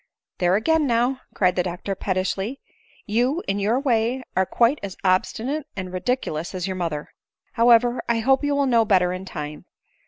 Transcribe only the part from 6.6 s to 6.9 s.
your